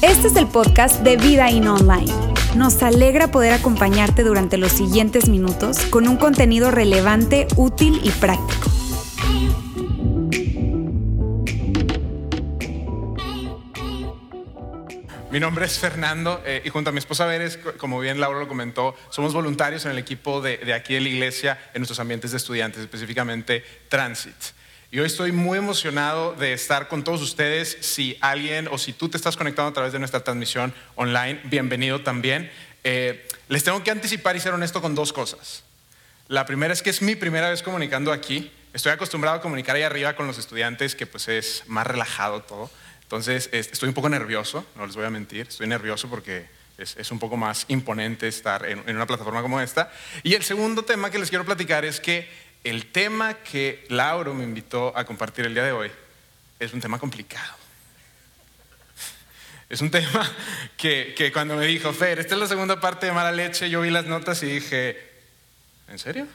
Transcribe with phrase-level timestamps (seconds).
[0.00, 2.10] Este es el podcast de Vida In Online.
[2.56, 8.70] Nos alegra poder acompañarte durante los siguientes minutos con un contenido relevante, útil y práctico.
[15.30, 18.46] Mi nombre es Fernando eh, y junto a mi esposa Veres, como bien Laura lo
[18.46, 22.30] comentó, somos voluntarios en el equipo de, de aquí de la iglesia en nuestros ambientes
[22.30, 24.63] de estudiantes, específicamente Transit.
[24.94, 27.76] Y hoy estoy muy emocionado de estar con todos ustedes.
[27.80, 32.02] Si alguien o si tú te estás conectando a través de nuestra transmisión online, bienvenido
[32.02, 32.48] también.
[32.84, 35.64] Eh, les tengo que anticipar y ser honesto con dos cosas.
[36.28, 38.52] La primera es que es mi primera vez comunicando aquí.
[38.72, 42.70] Estoy acostumbrado a comunicar ahí arriba con los estudiantes, que pues es más relajado todo.
[43.02, 46.46] Entonces estoy un poco nervioso, no les voy a mentir, estoy nervioso porque
[46.78, 49.92] es, un poco más imponente estar en, en una plataforma como esta.
[50.22, 52.28] Y el segundo tema que les quiero platicar es que
[52.64, 55.90] el tema que Lauro me invitó a compartir el día de hoy
[56.58, 57.54] es un tema complicado.
[59.68, 60.30] Es un tema
[60.76, 63.82] que, que, cuando me dijo, Fer, esta es la segunda parte de mala leche, yo
[63.82, 64.96] vi las notas y dije,
[65.88, 66.26] ¿en serio?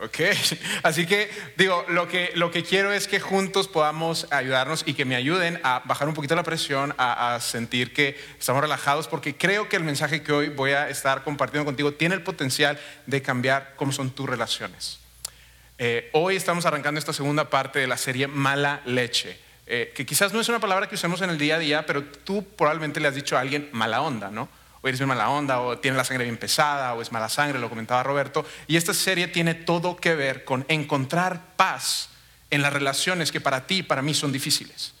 [0.00, 0.18] Ok,
[0.82, 5.04] así que digo, lo que, lo que quiero es que juntos podamos ayudarnos y que
[5.04, 9.36] me ayuden a bajar un poquito la presión, a, a, sentir que estamos relajados, porque
[9.36, 13.22] creo que el mensaje que hoy voy a estar compartiendo contigo tiene el potencial de
[13.22, 15.01] cambiar cómo son tus relaciones.
[15.84, 20.32] Eh, hoy estamos arrancando esta segunda parte de la serie Mala Leche, eh, que quizás
[20.32, 23.08] no es una palabra que usemos en el día a día, pero tú probablemente le
[23.08, 24.48] has dicho a alguien mala onda, ¿no?
[24.80, 27.58] O eres bien mala onda, o tiene la sangre bien pesada, o es mala sangre,
[27.58, 28.46] lo comentaba Roberto.
[28.68, 32.10] Y esta serie tiene todo que ver con encontrar paz
[32.50, 34.94] en las relaciones que para ti y para mí son difíciles.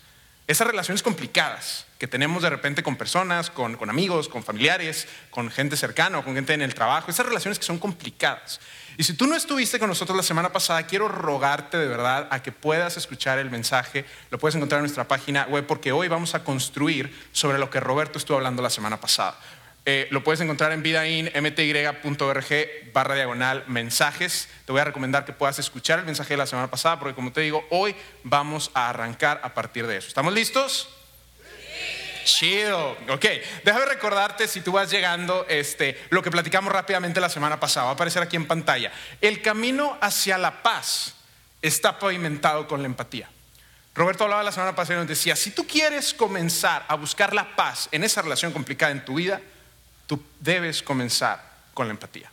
[0.48, 5.48] Esas relaciones complicadas que tenemos de repente con personas, con, con amigos, con familiares, con
[5.52, 8.58] gente cercana, con gente en el trabajo, esas relaciones que son complicadas.
[8.98, 12.42] Y si tú no estuviste con nosotros la semana pasada, quiero rogarte de verdad a
[12.42, 14.04] que puedas escuchar el mensaje.
[14.30, 17.78] Lo puedes encontrar en nuestra página web porque hoy vamos a construir sobre lo que
[17.78, 19.38] Roberto estuvo hablando la semana pasada.
[19.86, 22.44] Eh, lo puedes encontrar en vidainmty.org
[22.92, 24.48] barra diagonal mensajes.
[24.66, 27.30] Te voy a recomendar que puedas escuchar el mensaje de la semana pasada porque como
[27.30, 30.08] te digo, hoy vamos a arrancar a partir de eso.
[30.08, 30.88] ¿Estamos listos?
[32.24, 32.96] Chido.
[33.08, 33.26] Ok,
[33.64, 37.90] déjame recordarte si tú vas llegando, este, lo que platicamos rápidamente la semana pasada, va
[37.92, 38.92] a aparecer aquí en pantalla.
[39.20, 41.14] El camino hacia la paz
[41.60, 43.28] está pavimentado con la empatía.
[43.94, 47.54] Roberto hablaba la semana pasada y nos decía, si tú quieres comenzar a buscar la
[47.54, 49.40] paz en esa relación complicada en tu vida,
[50.06, 51.42] tú debes comenzar
[51.74, 52.30] con la empatía.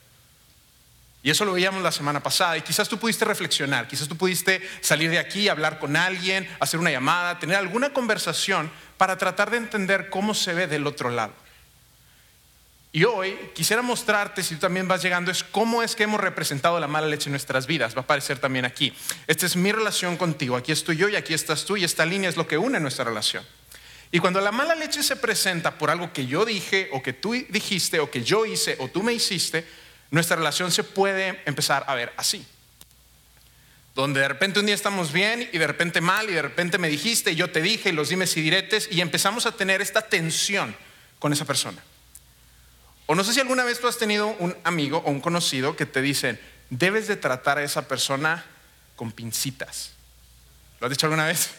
[1.22, 4.62] Y eso lo veíamos la semana pasada y quizás tú pudiste reflexionar, quizás tú pudiste
[4.80, 9.58] salir de aquí, hablar con alguien, hacer una llamada, tener alguna conversación para tratar de
[9.58, 11.34] entender cómo se ve del otro lado.
[12.92, 16.80] Y hoy quisiera mostrarte, si tú también vas llegando, es cómo es que hemos representado
[16.80, 17.94] la mala leche en nuestras vidas.
[17.96, 18.92] Va a aparecer también aquí.
[19.28, 20.56] Esta es mi relación contigo.
[20.56, 23.06] Aquí estoy yo y aquí estás tú y esta línea es lo que une nuestra
[23.06, 23.46] relación.
[24.12, 27.34] Y cuando la mala leche se presenta por algo que yo dije o que tú
[27.34, 29.68] dijiste o que yo hice o tú me hiciste,
[30.12, 32.46] nuestra relación se puede empezar a ver así.
[33.96, 36.90] Donde de repente un día estamos bien y de repente mal y de repente me
[36.90, 40.02] dijiste y yo te dije y los dimes y diretes y empezamos a tener esta
[40.02, 40.76] tensión
[41.20, 41.82] con esa persona.
[43.08, 45.86] O no sé si alguna vez tú has tenido un amigo o un conocido que
[45.86, 48.46] te dicen, debes de tratar a esa persona
[48.96, 49.92] con pincitas.
[50.80, 51.50] ¿Lo has dicho alguna vez?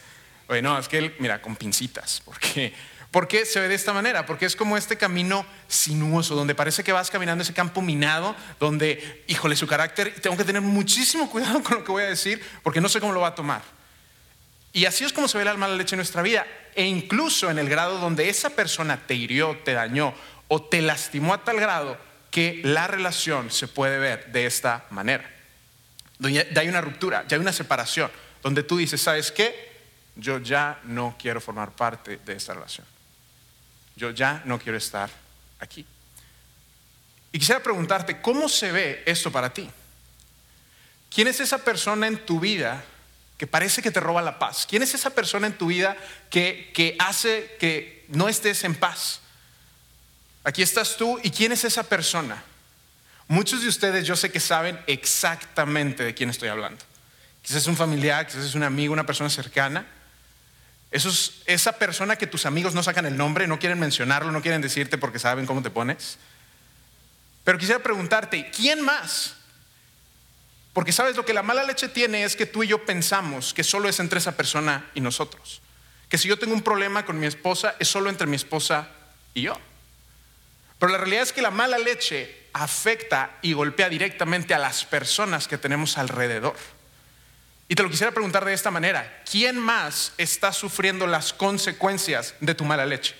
[0.49, 2.73] Oye, no, es que él, mira, con pincitas, porque
[3.11, 4.25] ¿Por qué se ve de esta manera?
[4.25, 9.25] Porque es como este camino sinuoso, donde parece que vas caminando ese campo minado, donde,
[9.27, 12.81] híjole, su carácter, tengo que tener muchísimo cuidado con lo que voy a decir, porque
[12.81, 13.63] no sé cómo lo va a tomar.
[14.73, 17.59] Y así es como se ve la mala leche en nuestra vida, e incluso en
[17.59, 20.15] el grado donde esa persona te hirió, te dañó
[20.47, 21.99] o te lastimó a tal grado
[22.31, 25.29] que la relación se puede ver de esta manera.
[26.21, 28.09] Donde ya hay una ruptura, ya hay una separación,
[28.41, 29.69] donde tú dices, ¿sabes qué?
[30.15, 32.87] Yo ya no quiero formar parte de esta relación
[33.97, 35.11] yo ya no quiero estar
[35.59, 35.87] aquí.
[37.33, 39.71] Y quisiera preguntarte, ¿cómo se ve esto para ti?
[41.11, 42.85] ¿Quién es esa persona en tu vida
[43.39, 44.67] que parece que te roba la paz?
[44.69, 45.97] ¿Quién es esa persona en tu vida
[46.29, 49.21] que, que hace que no estés en paz?
[50.45, 52.43] Aquí estás tú y ¿quién es esa persona?
[53.29, 56.85] Muchos de ustedes yo sé que saben exactamente de quién estoy hablando.
[57.43, 59.87] Quizás es un familiar, quizás es un amigo, una persona cercana.
[60.91, 64.61] Es esa persona que tus amigos no sacan el nombre, no quieren mencionarlo, no quieren
[64.61, 66.19] decirte porque saben cómo te pones.
[67.45, 69.37] Pero quisiera preguntarte, ¿quién más?
[70.73, 73.65] Porque sabes lo que la mala leche tiene es que tú y yo pensamos que
[73.65, 75.61] solo es entre esa persona y nosotros.
[76.09, 78.89] Que si yo tengo un problema con mi esposa es solo entre mi esposa
[79.35, 79.55] y yo.
[80.79, 85.47] Pero la realidad es que la mala leche afecta y golpea directamente a las personas
[85.47, 86.57] que tenemos alrededor.
[87.71, 92.53] Y te lo quisiera preguntar de esta manera, ¿quién más está sufriendo las consecuencias de
[92.53, 93.15] tu mala leche?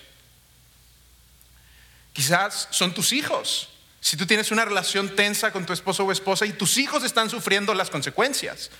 [2.11, 3.69] Quizás son tus hijos.
[4.01, 7.29] Si tú tienes una relación tensa con tu esposo o esposa y tus hijos están
[7.29, 8.71] sufriendo las consecuencias.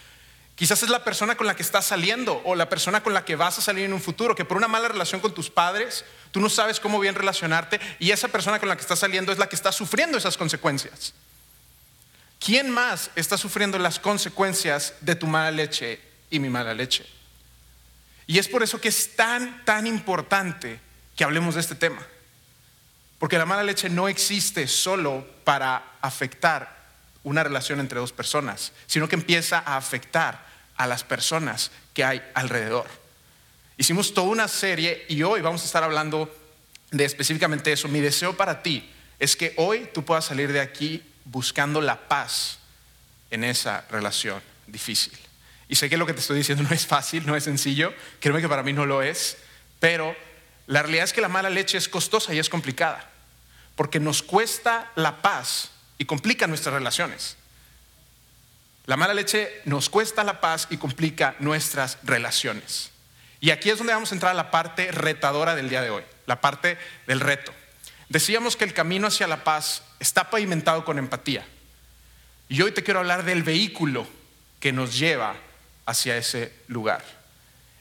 [0.56, 3.38] Quizás es la persona con la que estás saliendo o la persona con la que
[3.38, 6.42] vas a salir en un futuro, que por una mala relación con tus padres, tú
[6.42, 9.48] no sabes cómo bien relacionarte y esa persona con la que estás saliendo es la
[9.48, 11.14] que está sufriendo esas consecuencias.
[12.44, 16.02] ¿Quién más está sufriendo las consecuencias de tu mala leche
[16.32, 17.06] y mi mala leche?
[18.26, 20.80] Y es por eso que es tan, tan importante
[21.16, 22.02] que hablemos de este tema.
[23.20, 26.82] Porque la mala leche no existe solo para afectar
[27.24, 30.44] una relación entre dos personas, sino que empieza a afectar
[30.78, 32.88] a las personas que hay alrededor.
[33.78, 36.36] Hicimos toda una serie y hoy vamos a estar hablando
[36.90, 37.88] de específicamente eso.
[37.88, 42.60] Mi deseo para ti es que hoy tú puedas salir de aquí buscando la paz
[43.30, 45.18] en esa relación difícil.
[45.68, 48.42] Y sé que lo que te estoy diciendo no es fácil, no es sencillo, créeme
[48.42, 49.38] que para mí no lo es,
[49.80, 50.16] pero
[50.68, 53.12] la realidad es que la mala leche es costosa y es complicada
[53.76, 57.38] porque nos cuesta la paz y complica nuestras relaciones.
[58.86, 62.92] La mala leche nos cuesta la paz y complica nuestras relaciones.
[63.40, 66.04] Y aquí es donde vamos a entrar a la parte retadora del día de hoy,
[66.26, 66.78] la parte
[67.08, 67.54] del reto.
[68.10, 71.46] Decíamos que el camino hacia la paz está pavimentado con empatía.
[72.50, 74.08] Y hoy te quiero hablar del vehículo
[74.60, 75.36] que nos lleva
[75.86, 77.06] hacia ese lugar.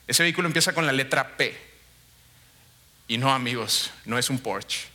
[0.06, 1.58] Ese vehículo empieza con la letra P.
[3.08, 4.86] Y no, amigos, no es un Porsche.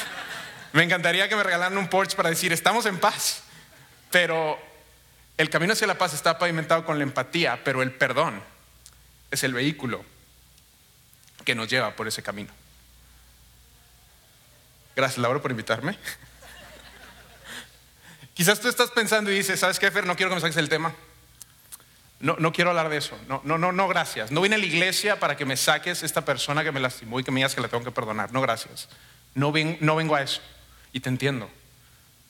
[0.74, 3.42] Me encantaría que me regalaran un Porsche para decir, estamos en paz.
[4.10, 4.58] Pero
[5.38, 8.42] el camino hacia la paz está pavimentado con la empatía, pero el perdón
[9.30, 10.04] es el vehículo
[11.44, 12.52] que nos lleva por ese camino.
[14.94, 15.96] Gracias, Laura, por invitarme.
[18.34, 20.06] Quizás tú estás pensando y dices, ¿sabes qué, Fer?
[20.06, 20.94] No quiero que me saques el tema.
[22.20, 23.18] No, no quiero hablar de eso.
[23.28, 24.30] No, no, no, no, gracias.
[24.30, 27.24] No vine a la iglesia para que me saques esta persona que me lastimó y
[27.24, 28.32] que me digas que la tengo que perdonar.
[28.32, 28.88] No, gracias.
[29.34, 30.40] No, no vengo a eso.
[30.92, 31.50] Y te entiendo,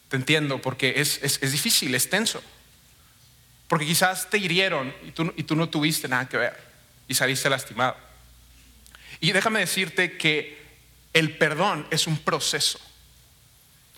[0.08, 2.42] te entiendo porque es, difícil, es tenso.
[3.68, 6.58] Porque quizás te hirieron y tú, y tú no tuviste nada que ver
[7.06, 7.96] y saliste lastimado.
[9.20, 10.58] Y déjame decirte que
[11.12, 12.80] el perdón es un proceso.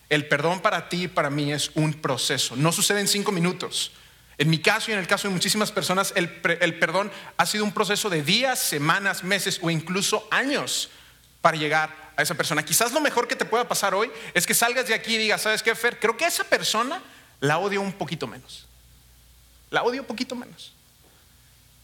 [0.08, 2.56] El perdón para ti y para mí es un proceso.
[2.56, 3.92] No sucede en cinco minutos.
[4.36, 7.72] En mi caso y en el caso de muchísimas personas, el, perdón ha sido un
[7.72, 10.90] proceso de días, semanas, meses o incluso años
[11.40, 12.64] para llegar a esa persona.
[12.64, 15.42] Quizás lo mejor que te pueda pasar hoy es que salgas de aquí y digas,
[15.42, 16.00] ¿sabes qué, Fer?
[16.00, 17.00] Creo que esa persona
[17.40, 18.66] la odio un poquito menos.
[19.70, 20.72] La odio un poquito menos.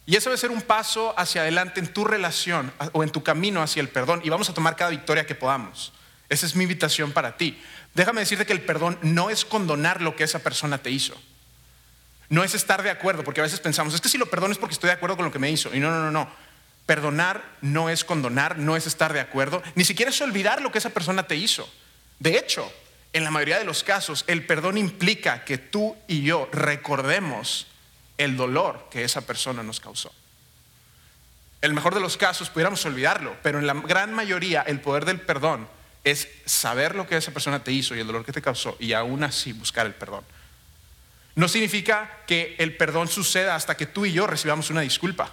[0.07, 3.63] Y eso debe ser un paso hacia adelante en tu relación o en tu camino
[3.63, 4.23] hacia el perdón.
[4.25, 5.93] Y vamos a tomar cada victoria que podamos.
[6.31, 7.61] Esa es mi invitación para ti.
[7.93, 11.21] Déjame decirte que el perdón no es condonar lo que esa persona te hizo.
[12.29, 14.59] No es estar de acuerdo, porque a veces pensamos, es que si lo perdono es
[14.59, 15.75] porque estoy de acuerdo con lo que me hizo.
[15.75, 16.31] Y no, no, no, no.
[16.87, 20.79] Perdonar no es condonar, no es estar de acuerdo, ni siquiera es olvidar lo que
[20.79, 21.69] esa persona te hizo.
[22.21, 22.73] De hecho,
[23.13, 27.67] en la mayoría de los casos, el perdón implica que tú y yo recordemos
[28.19, 30.13] el dolor que esa persona nos causó.
[31.61, 35.21] El mejor de los casos pudiéramos olvidarlo, pero en la gran mayoría el poder del
[35.21, 35.67] perdón
[36.05, 38.93] es saber lo que esa persona te hizo y el dolor que te causó y
[38.93, 40.25] aún así buscar el perdón.
[41.35, 45.31] No significa que el perdón suceda hasta que tú y yo recibamos una disculpa.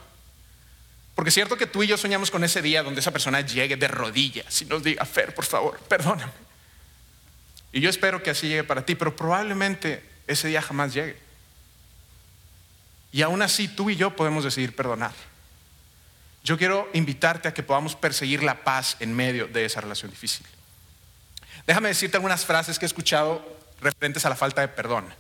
[1.16, 3.76] Porque es cierto que tú y yo soñamos con ese día donde esa persona llegue
[3.76, 6.31] de rodillas y nos diga, Fer, por favor, perdóname.
[7.71, 11.18] Y yo espero que así llegue para ti, pero probablemente ese día jamás llegue.
[13.12, 15.14] Y aún así tú y yo podemos decidir perdonar.
[16.44, 20.45] Yo quiero invitarte a que podamos perseguir la paz en medio de esa relación difícil.
[21.68, 23.45] Déjame decirte algunas frases que he escuchado
[23.81, 25.14] referentes a la falta de perdón.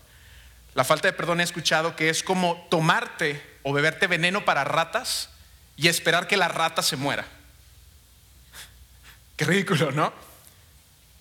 [0.75, 5.29] La falta de perdón he escuchado que es como tomarte o beberte veneno para ratas
[5.75, 7.25] y esperar que la rata se muera.
[9.35, 10.13] Qué ridículo, ¿no?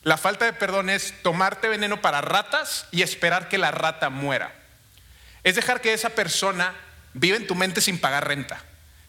[0.05, 4.55] La falta de perdón es tomarte veneno para ratas y esperar que la rata muera.
[5.43, 6.73] Es dejar que esa persona
[7.15, 8.63] viva en tu mente sin pagar renta.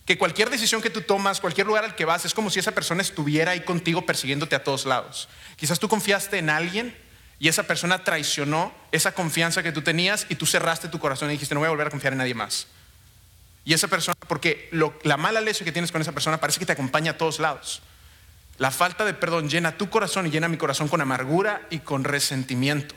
[0.08, 2.72] Que cualquier decisión que tú tomas, cualquier lugar al que vas, es como si esa
[2.72, 5.28] persona estuviera ahí contigo persiguiéndote a todos lados.
[5.58, 6.98] Quizás tú confiaste en alguien
[7.40, 11.34] y esa persona traicionó esa confianza que tú tenías y tú cerraste tu corazón y
[11.34, 12.68] dijiste, no voy a volver a confiar en nadie más.
[13.66, 14.70] Y esa persona, porque
[15.04, 17.82] la mala leche que tienes con esa persona parece que te acompaña a todos lados.
[18.60, 22.06] La falta de perdón llena tu corazón y llena mi corazón con amargura y con
[22.06, 22.96] resentimiento.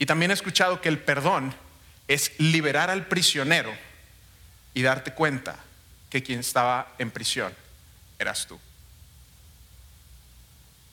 [0.00, 1.54] Y también he escuchado que el perdón
[2.08, 3.72] es liberar al prisionero
[4.74, 5.56] y darte cuenta
[6.08, 7.52] que quien estaba en prisión
[8.18, 8.58] eras tú.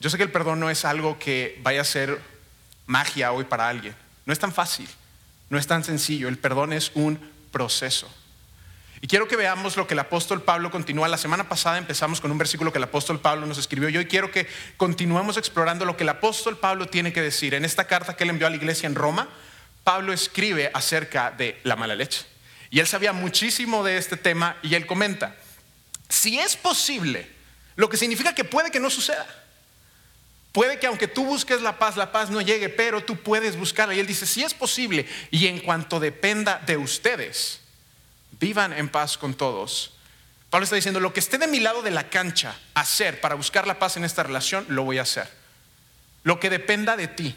[0.00, 2.20] Yo sé que el perdón no es algo que vaya a ser
[2.86, 3.94] magia hoy para alguien.
[4.26, 4.88] No es tan fácil,
[5.50, 6.28] no es tan sencillo.
[6.28, 7.18] El perdón es un
[7.50, 8.08] proceso.
[9.00, 11.06] Y quiero que veamos lo que el apóstol Pablo continúa.
[11.08, 14.06] La semana pasada empezamos con un versículo que el apóstol Pablo nos escribió y hoy
[14.06, 17.54] quiero que continuemos explorando lo que el apóstol Pablo tiene que decir.
[17.54, 19.28] En esta carta que él envió a la iglesia en Roma,
[19.84, 22.26] Pablo escribe acerca de la mala leche.
[22.70, 25.36] Y él sabía muchísimo de este tema y él comenta,
[26.08, 27.30] si es posible,
[27.76, 29.26] lo que significa que puede que no suceda.
[30.52, 33.94] Puede que aunque tú busques la paz, la paz no llegue, pero tú puedes buscarla.
[33.94, 37.60] Y él dice, si es posible, y en cuanto dependa de ustedes,
[38.40, 39.92] vivan en paz con todos.
[40.50, 43.66] Pablo está diciendo, lo que esté de mi lado de la cancha hacer para buscar
[43.66, 45.28] la paz en esta relación, lo voy a hacer.
[46.22, 47.36] Lo que dependa de ti.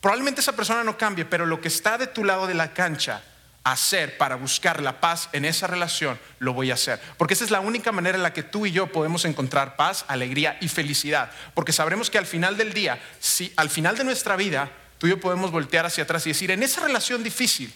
[0.00, 3.22] Probablemente esa persona no cambie, pero lo que está de tu lado de la cancha
[3.64, 7.00] hacer para buscar la paz en esa relación, lo voy a hacer.
[7.16, 10.04] Porque esa es la única manera en la que tú y yo podemos encontrar paz,
[10.06, 11.32] alegría y felicidad.
[11.54, 15.10] Porque sabremos que al final del día, si al final de nuestra vida, tú y
[15.10, 17.74] yo podemos voltear hacia atrás y decir, en esa relación difícil,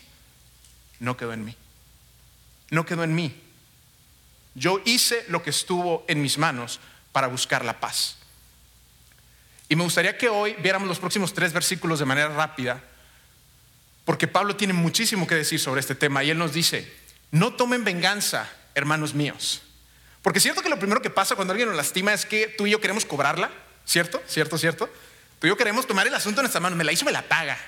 [1.01, 1.57] no quedó en mí
[2.71, 3.35] no quedó en mí.
[4.55, 6.81] Yo hice lo que estuvo en mis manos
[7.13, 8.17] para buscar la paz.
[9.69, 12.83] Y me gustaría que hoy viéramos los próximos tres versículos de manera rápida,
[14.09, 16.91] porque Pablo tiene muchísimo que decir sobre este tema y él nos dice,
[17.31, 19.61] no tomen venganza, hermanos míos.
[20.23, 22.67] Porque es cierto que lo primero que pasa cuando alguien nos lastima es que tú
[22.67, 23.51] y yo queremos cobrarla,
[23.85, 24.23] ¿cierto?
[24.27, 24.57] ¿Cierto?
[24.57, 24.89] ¿Cierto?
[25.39, 27.21] Tú y yo queremos tomar el asunto en nuestra mano, me la hizo, me la
[27.21, 27.59] paga.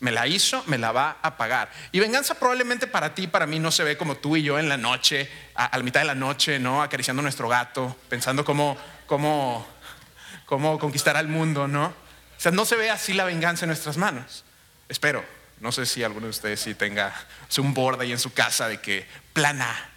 [0.00, 1.70] Me la hizo, me la va a pagar.
[1.92, 4.68] Y venganza probablemente para ti, para mí, no se ve como tú y yo en
[4.68, 6.82] la noche, a, la mitad de la noche, ¿no?
[6.82, 9.64] Acariciando a nuestro gato, pensando cómo, cómo,
[10.46, 11.84] cómo conquistar al mundo, ¿no?
[11.86, 14.44] O sea, no se ve así la venganza en nuestras manos.
[14.88, 15.24] Espero.
[15.60, 17.12] No sé si alguno de ustedes sí tenga
[17.58, 19.90] un board ahí en su casa de que plan A,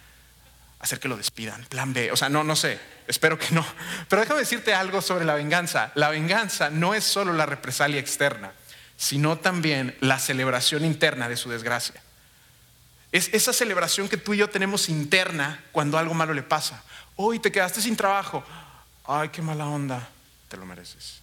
[0.80, 2.10] hacer que lo despidan, plan B.
[2.10, 2.80] O sea, no, no sé.
[3.06, 3.64] Espero que no.
[4.08, 5.92] Pero déjame decirte algo sobre la venganza.
[5.94, 8.52] La venganza no es solo la represalia externa
[9.02, 12.00] sino también la celebración interna de su desgracia.
[13.10, 16.84] Es esa celebración que tú y yo tenemos interna cuando algo malo le pasa.
[17.16, 18.44] Hoy te quedaste sin trabajo.
[19.04, 20.08] Ay, qué mala onda.
[20.48, 21.20] Te lo mereces.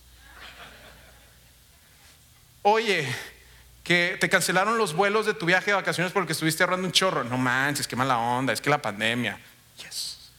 [2.63, 3.07] Oye,
[3.89, 7.24] que te cancelaron los vuelos de tu viaje de vacaciones porque estuviste ahorrando un chorro.
[7.24, 8.53] No manches, qué mala onda.
[8.53, 9.39] Es que la pandemia.
[9.79, 10.29] Yes.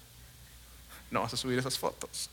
[1.10, 2.30] No vas a subir esas fotos.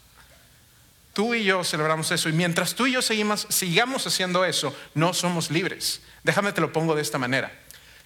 [1.13, 5.11] Tú y yo celebramos eso y mientras tú y yo seguimos, sigamos haciendo eso, no
[5.11, 6.01] somos libres.
[6.21, 7.51] Déjame te lo pongo de esta manera.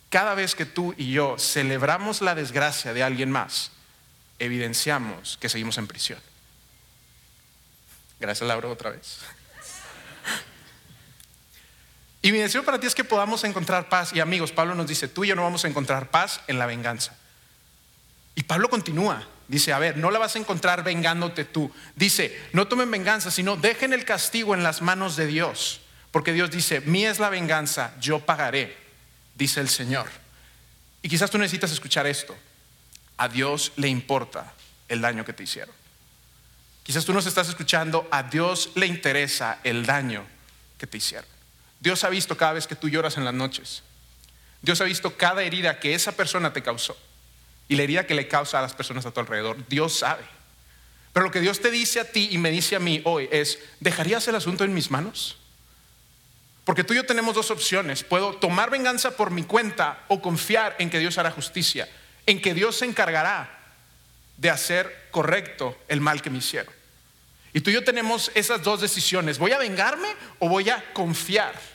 [0.10, 3.72] Cada vez que tú y yo celebramos la desgracia de alguien más,
[4.40, 6.20] evidenciamos que seguimos en prisión.
[8.22, 9.20] Gracias, Laura, otra vez.
[12.22, 14.14] Y mi deseo para ti es que podamos encontrar paz.
[14.14, 16.66] Y amigos, Pablo nos dice, tú y yo no vamos a encontrar paz en la
[16.68, 17.16] venganza.
[18.36, 19.28] Y Pablo continúa.
[19.48, 21.72] Dice, a ver, no la vas a encontrar vengándote tú.
[21.96, 25.82] Dice, no tomen venganza, sino dejen el castigo en las manos de Dios.
[26.12, 28.78] Porque Dios dice, mía es la venganza, yo pagaré,
[29.36, 30.08] dice el Señor.
[31.02, 32.38] Y quizás tú necesitas escuchar esto.
[33.18, 34.54] A Dios le importa
[34.88, 35.74] el daño que te hicieron.
[36.84, 40.26] Quizás tú nos estás escuchando, a Dios le interesa el daño
[40.78, 41.41] que te hicieron.
[41.82, 43.84] Dios ha visto cada vez que tú lloras en las noches.
[44.62, 46.96] Dios ha visto cada herida que esa persona te causó
[47.68, 49.58] y la herida que le causa a las personas a tu alrededor.
[49.68, 50.24] Dios sabe.
[51.12, 53.60] Pero lo que Dios te dice a ti y me dice a mí hoy es,
[53.80, 55.38] ¿dejarías el asunto en mis manos?
[56.64, 58.04] Porque tú y yo tenemos dos opciones.
[58.04, 61.90] Puedo tomar venganza por mi cuenta o confiar en que Dios hará justicia,
[62.28, 63.50] en que Dios se encargará
[64.38, 66.74] de hacer correcto el mal que me hicieron.
[67.54, 69.40] Y tú y yo tenemos esas dos decisiones.
[69.40, 70.08] ¿Voy a vengarme
[70.40, 71.71] o voy a confiar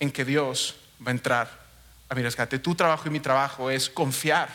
[0.00, 1.66] en que Dios va a entrar
[2.08, 2.58] a mi rescate.
[2.58, 4.48] Tu trabajo y mi trabajo es confiar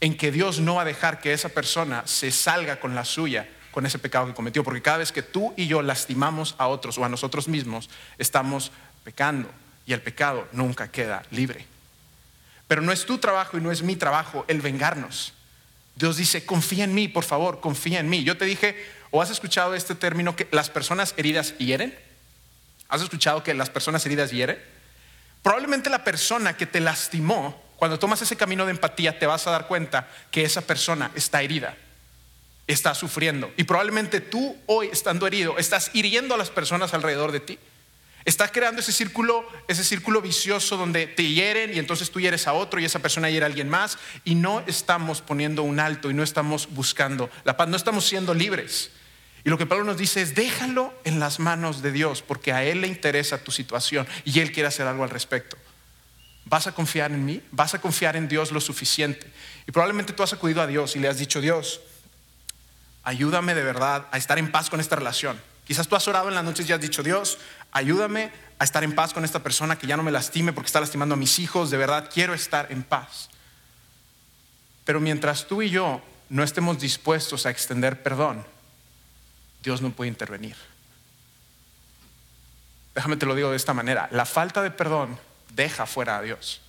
[0.00, 3.48] en que Dios no va a dejar que esa persona se salga con la suya,
[3.70, 6.96] con ese pecado que cometió, porque cada vez que tú y yo lastimamos a otros
[6.98, 8.72] o a nosotros mismos, estamos
[9.04, 9.50] pecando
[9.86, 11.66] y el pecado nunca queda libre.
[12.66, 15.34] Pero no es tu trabajo y no es mi trabajo el vengarnos.
[15.96, 18.24] Dios dice, confía en mí, por favor, confía en mí.
[18.24, 18.76] Yo te dije,
[19.10, 21.98] o has escuchado este término que las personas heridas hieren.
[22.90, 24.58] ¿Has escuchado que las personas heridas hieren?
[25.42, 29.50] Probablemente la persona que te lastimó, cuando tomas ese camino de empatía, te vas a
[29.52, 31.76] dar cuenta que esa persona está herida,
[32.66, 33.50] está sufriendo.
[33.56, 37.58] Y probablemente tú hoy, estando herido, estás hiriendo a las personas alrededor de ti.
[38.26, 42.52] Estás creando ese círculo, ese círculo vicioso donde te hieren y entonces tú hieres a
[42.52, 46.14] otro y esa persona hiere a alguien más y no estamos poniendo un alto y
[46.14, 48.90] no estamos buscando la paz, no estamos siendo libres.
[49.44, 52.64] Y lo que Pablo nos dice es, déjalo en las manos de Dios, porque a
[52.64, 55.56] Él le interesa tu situación y Él quiere hacer algo al respecto.
[56.44, 57.42] ¿Vas a confiar en mí?
[57.52, 59.26] ¿Vas a confiar en Dios lo suficiente?
[59.66, 61.80] Y probablemente tú has acudido a Dios y le has dicho, Dios,
[63.02, 65.40] ayúdame de verdad a estar en paz con esta relación.
[65.66, 67.38] Quizás tú has orado en las noches y has dicho, Dios,
[67.70, 70.80] ayúdame a estar en paz con esta persona que ya no me lastime porque está
[70.80, 73.30] lastimando a mis hijos, de verdad quiero estar en paz.
[74.84, 78.44] Pero mientras tú y yo no estemos dispuestos a extender perdón,
[79.62, 80.56] Dios no puede intervenir.
[82.94, 85.18] Déjame te lo digo de esta manera, la falta de perdón
[85.50, 86.60] deja fuera a Dios,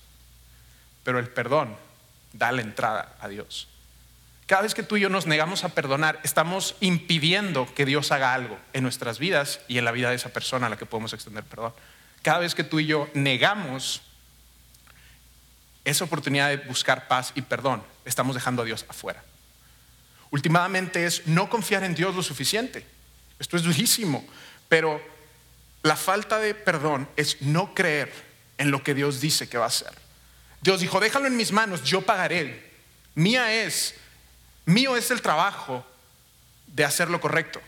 [1.04, 1.76] pero el perdón
[2.32, 3.68] da la entrada a Dios.
[4.46, 8.34] Cada vez que tú y yo nos negamos a perdonar, estamos impidiendo que Dios haga
[8.34, 11.12] algo en nuestras vidas y en la vida de esa persona a la que podemos
[11.12, 11.72] extender perdón.
[12.22, 14.02] Cada vez que tú y yo negamos
[15.84, 19.22] esa oportunidad de buscar paz y perdón, estamos dejando a Dios afuera.
[20.32, 22.84] Últimamente es no confiar en Dios lo suficiente.
[23.38, 24.26] Esto es durísimo,
[24.68, 25.00] pero
[25.82, 28.12] la falta de perdón es no creer
[28.58, 29.92] en lo que Dios dice que va a hacer.
[30.60, 32.72] Dios dijo, déjalo en mis manos, yo pagaré.
[33.14, 33.94] Mía es
[34.64, 35.84] Mío es el trabajo
[36.66, 37.60] de hacer lo correcto.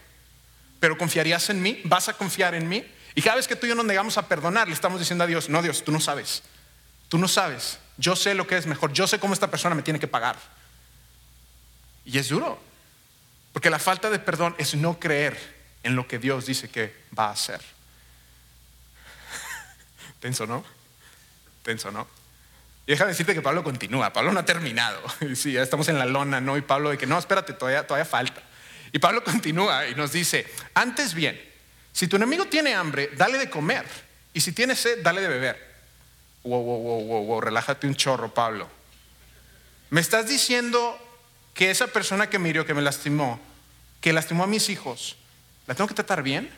[0.80, 1.80] Pero ¿confiarías en mí?
[1.84, 2.84] ¿Vas a confiar en mí?
[3.14, 5.26] Y cada vez que tú y yo nos negamos a perdonar, le estamos diciendo a
[5.26, 6.42] Dios, no Dios, tú no sabes.
[7.08, 7.78] Tú no sabes.
[7.96, 8.92] Yo sé lo que es mejor.
[8.92, 10.36] Yo sé cómo esta persona me tiene que pagar.
[12.04, 12.58] Y es duro.
[13.52, 15.38] Porque la falta de perdón es no creer
[15.82, 17.60] en lo que Dios dice que va a hacer.
[20.20, 20.64] Tenso, ¿no?
[21.62, 22.06] Tenso, ¿no?
[22.86, 25.00] Y déjame decirte que Pablo continúa, Pablo no ha terminado.
[25.34, 26.56] Sí, ya estamos en la lona, ¿no?
[26.56, 28.42] Y Pablo de que no, espérate, todavía, todavía falta.
[28.92, 31.40] Y Pablo continúa y nos dice, antes bien,
[31.92, 33.86] si tu enemigo tiene hambre, dale de comer.
[34.32, 35.74] Y si tiene sed, dale de beber.
[36.42, 38.68] Wow, wow, wow, wow, wow, relájate un chorro, Pablo.
[39.90, 40.98] Me estás diciendo
[41.54, 43.40] que esa persona que me hirió, que me lastimó,
[44.00, 45.16] que lastimó a mis hijos,
[45.66, 46.52] ¿la tengo que tratar bien?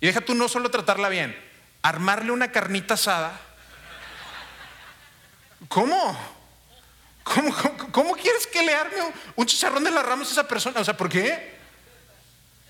[0.00, 1.36] Y deja tú no solo tratarla bien,
[1.82, 3.38] armarle una carnita asada
[5.70, 6.18] ¿Cómo?
[7.92, 8.96] ¿Cómo, quieres que le arme
[9.36, 10.80] un, chicharrón de las ramas a esa persona?
[10.80, 11.54] O sea, ¿por qué?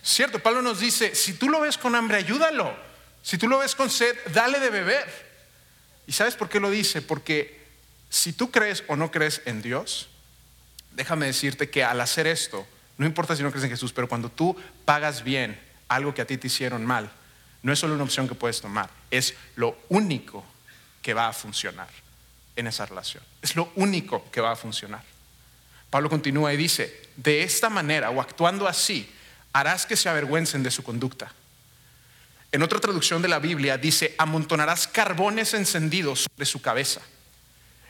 [0.03, 2.77] Cierto, Pablo nos dice, si tú lo ves con hambre, ayúdalo.
[3.23, 5.09] Si tú lo ves con sed, dale de beber.
[6.07, 7.01] ¿Y sabes por qué lo dice?
[7.01, 7.65] Porque
[8.11, 10.10] si tú crees o no crees en Dios,
[10.93, 12.67] déjame decirte que al hacer esto,
[12.99, 16.27] no importa si no crees en Jesús, pero cuando tú pagas bien algo que a
[16.27, 17.11] ti te hicieron mal,
[17.63, 20.45] no es solo una opción que puedes tomar, es lo único
[21.03, 21.89] que va a funcionar
[22.57, 23.23] en esa relación.
[23.43, 25.03] Es lo único que va a funcionar.
[25.91, 29.11] Pablo continúa y dice, de esta manera o actuando así,
[29.53, 31.33] harás que se avergüencen de su conducta.
[32.53, 37.01] En otra traducción de la Biblia dice, amontonarás carbones encendidos sobre su cabeza.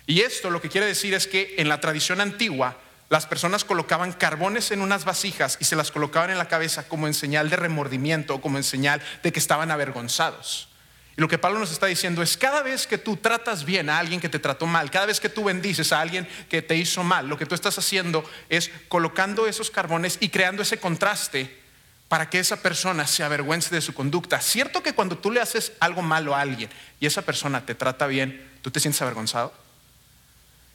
[0.07, 2.79] Y esto lo que quiere decir es que en la tradición antigua,
[3.11, 7.09] las personas colocaban carbones en unas vasijas y se las colocaban en la cabeza como
[7.09, 10.69] en señal de remordimiento como en señal de que estaban avergonzados.
[11.17, 13.99] Y lo que Pablo nos está diciendo es, cada vez que tú tratas bien a
[13.99, 17.03] alguien que te trató mal, cada vez que tú bendices a alguien que te hizo
[17.03, 21.59] mal, lo que tú estás haciendo es colocando esos carbones y creando ese contraste
[22.07, 24.41] para que esa persona se avergüence de su conducta.
[24.41, 26.71] Cierto que cuando tú le haces algo malo a alguien
[27.01, 29.53] y esa persona te trata bien, ¿tú te sientes avergonzado?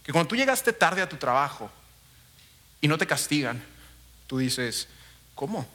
[0.04, 1.72] Que cuando tú llegaste tarde a tu trabajo
[2.86, 3.64] y no te castigan,
[4.28, 4.88] tú dices,
[5.34, 5.68] ¿cómo?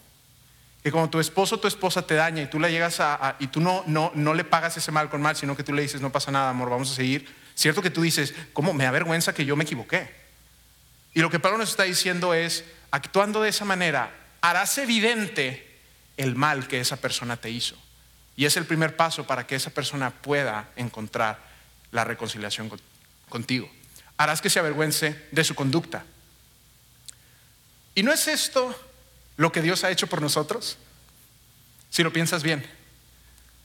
[0.81, 3.49] Que cuando tu esposo o tu esposa te daña y tú la llegas a, y
[3.49, 6.01] tú no, no, no le pagas ese mal con mal, sino que tú le dices,
[6.01, 7.29] no pasa nada, amor, vamos a seguir.
[7.57, 8.73] Cierto que tú dices, ¿cómo?
[8.73, 10.09] Me avergüenza que yo me equivoqué.
[11.13, 15.81] Y lo que Pablo nos está diciendo es, actuando de esa manera, harás evidente
[16.17, 17.77] el mal que esa persona te hizo.
[18.37, 21.41] Y es el primer paso para que esa persona pueda encontrar
[21.91, 22.71] la reconciliación
[23.29, 23.69] contigo.
[24.17, 26.05] Harás que se avergüence de su conducta.
[27.95, 28.75] ¿Y no es esto
[29.37, 30.79] lo que Dios ha hecho por nosotros?
[31.91, 32.65] Si lo piensas bien,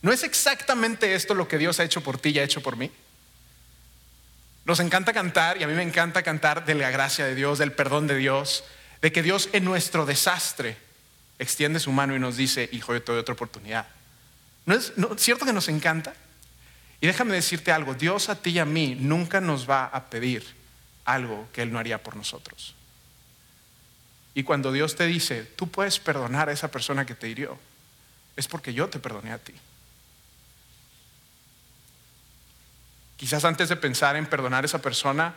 [0.02, 2.76] ¿no es exactamente esto lo que Dios ha hecho por ti y ha hecho por
[2.76, 2.92] mí?
[4.66, 7.72] Nos encanta cantar, y a mí me encanta cantar de la gracia de Dios, del
[7.72, 8.64] perdón de Dios,
[9.02, 10.78] de que Dios en nuestro desastre
[11.38, 13.88] extiende su mano y nos dice, hijo, yo te doy otra oportunidad.
[14.66, 16.14] ¿No es cierto que nos encanta?
[17.02, 20.44] Y déjame decirte algo, Dios a ti y a mí nunca nos va a pedir
[21.04, 22.75] algo que Él no haría por nosotros.
[24.36, 27.58] Y cuando Dios te dice, tú puedes perdonar a esa persona que te hirió,
[28.36, 29.54] es porque yo te perdoné a ti.
[33.16, 35.34] Quizás antes de pensar en perdonar a esa persona,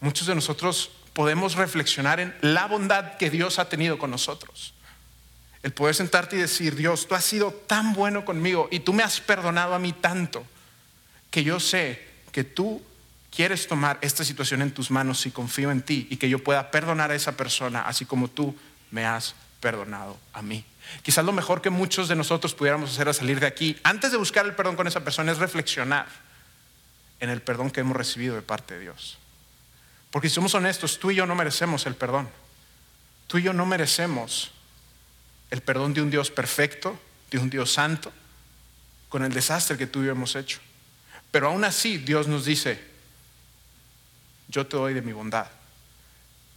[0.00, 4.74] muchos de nosotros podemos reflexionar en la bondad que Dios ha tenido con nosotros.
[5.64, 9.02] El poder sentarte y decir, Dios, tú has sido tan bueno conmigo y tú me
[9.02, 10.46] has perdonado a mí tanto,
[11.32, 12.80] que yo sé que tú
[13.36, 16.70] quieres tomar esta situación en tus manos si confío en ti y que yo pueda
[16.70, 18.56] perdonar a esa persona así como tú
[18.90, 20.64] me has perdonado a mí.
[21.02, 24.16] Quizás lo mejor que muchos de nosotros pudiéramos hacer al salir de aquí, antes de
[24.16, 26.06] buscar el perdón con esa persona, es reflexionar
[27.20, 29.18] en el perdón que hemos recibido de parte de Dios.
[30.10, 32.30] Porque si somos honestos, tú y yo no merecemos el perdón.
[33.26, 34.50] Tú y yo no merecemos
[35.50, 36.98] el perdón de un Dios perfecto,
[37.30, 38.12] de un Dios santo,
[39.10, 40.60] con el desastre que tú y yo hemos hecho.
[41.30, 42.95] Pero aún así Dios nos dice,
[44.48, 45.48] yo te doy de mi bondad.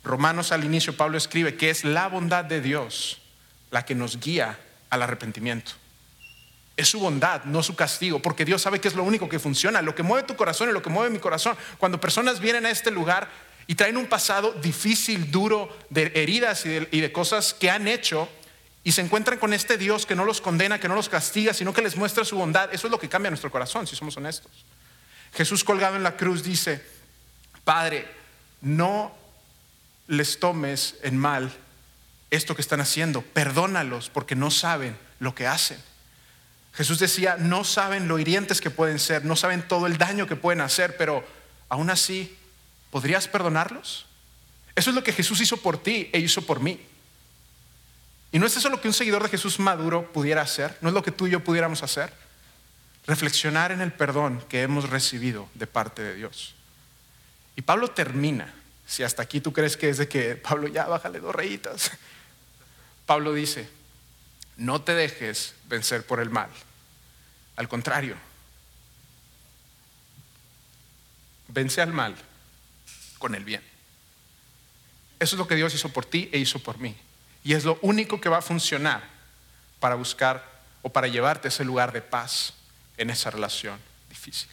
[0.04, 3.22] Romanos al inicio Pablo escribe que es la bondad de Dios
[3.72, 5.72] la que nos guía al arrepentimiento.
[6.78, 9.82] Es su bondad, no su castigo, porque Dios sabe que es lo único que funciona,
[9.82, 11.58] lo que mueve tu corazón y lo que mueve mi corazón.
[11.78, 13.30] Cuando personas vienen a este lugar
[13.68, 18.30] y traen un pasado difícil, duro, de heridas y de, cosas que han hecho,
[18.84, 21.74] y se encuentran con este Dios que no los condena, que no los castiga, sino
[21.74, 24.52] que les muestra su bondad, eso es lo que cambia nuestro corazón, si somos honestos.
[25.34, 26.82] Jesús colgado en la cruz dice,
[27.64, 28.08] Padre,
[28.62, 29.16] no
[30.08, 31.52] les tomes en mal
[32.32, 35.78] esto que están haciendo, perdónalos porque no saben lo que hacen.
[36.74, 40.36] Jesús decía, no saben lo hirientes que pueden ser, no saben todo el daño que
[40.36, 41.26] pueden hacer, pero
[41.68, 42.38] aún así,
[42.92, 44.06] ¿podrías perdonarlos?
[44.76, 46.80] Eso es lo que Jesús hizo por ti e hizo por mí.
[48.32, 50.94] Y no es eso lo que un seguidor de Jesús maduro pudiera hacer, no es
[50.94, 52.14] lo que tú y yo pudiéramos hacer.
[53.08, 56.56] Reflexionar en el perdón que hemos recibido de parte de Dios.
[57.60, 58.54] Y Pablo termina,
[58.88, 61.92] si hasta aquí tú crees que es de que Pablo ya bájale dos rayitas.
[63.06, 63.70] Pablo dice,
[64.56, 66.50] no te dejes vencer por el mal.
[67.58, 68.16] Al contrario,
[71.50, 72.16] vence al mal
[73.18, 73.62] con el bien.
[75.20, 76.96] Eso es lo que Dios hizo por ti e hizo por mí.
[77.44, 79.04] Y es lo único que va a funcionar
[79.82, 80.50] para buscar
[80.82, 82.54] o para llevarte a ese lugar de paz
[82.96, 84.50] en esa relación difícil.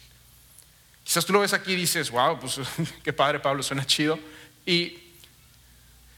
[1.07, 2.59] Quizás tú lo ves aquí y dices, wow, pues
[3.03, 4.19] qué padre Pablo, suena chido.
[4.65, 4.99] Y,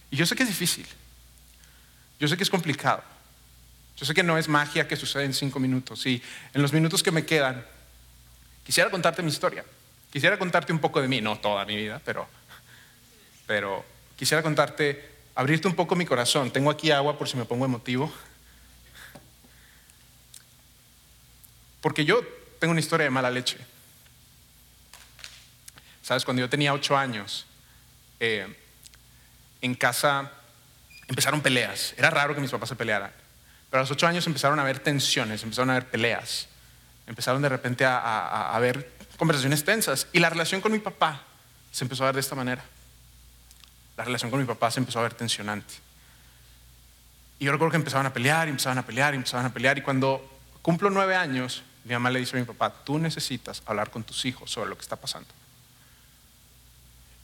[0.09, 0.87] y yo sé que es difícil.
[2.19, 3.03] Yo sé que es complicado.
[3.97, 6.03] Yo sé que no es magia que sucede en cinco minutos.
[6.07, 6.23] Y
[6.55, 7.63] en los minutos que me quedan,
[8.65, 9.63] quisiera contarte mi historia.
[10.11, 12.27] Quisiera contarte un poco de mí, no toda mi vida, pero,
[13.45, 16.49] pero quisiera contarte, abrirte un poco mi corazón.
[16.49, 18.11] Tengo aquí agua por si me pongo emotivo.
[21.79, 22.21] Porque yo
[22.57, 23.59] tengo una historia de mala leche.
[26.09, 27.45] Sabes, cuando yo tenía ocho años,
[28.19, 28.47] eh,
[29.61, 30.31] en casa
[31.07, 31.93] empezaron peleas.
[31.97, 33.11] Era raro que mis papás se pelearan.
[33.69, 36.47] Pero a los ocho años empezaron a haber tensiones, empezaron a haber peleas.
[37.05, 40.07] Empezaron de repente a, a haber conversaciones tensas.
[40.11, 41.21] Y la relación con mi papá
[41.71, 42.65] se empezó a ver de esta manera.
[43.95, 45.75] La relación con mi papá se empezó a ver tensionante.
[47.37, 49.77] Y yo recuerdo que empezaban a pelear, empezaban a pelear, empezaban a pelear.
[49.77, 53.91] Y cuando cumplo nueve años, mi mamá le dice a mi papá, tú necesitas hablar
[53.91, 55.38] con tus hijos sobre lo que está pasando.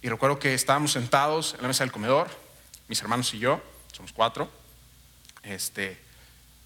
[0.06, 2.30] Y recuerdo que estábamos sentados en la mesa del comedor,
[2.88, 3.60] mis hermanos y yo,
[3.92, 4.52] somos cuatro,
[5.42, 6.00] este,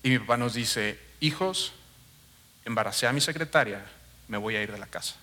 [0.03, 1.71] y mi papá nos dice, hijos,
[2.65, 3.89] embaracé a mi secretaria,
[4.27, 5.15] me voy a ir de la casa.